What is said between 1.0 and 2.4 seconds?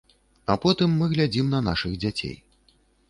мы глядзім на нашых дзяцей.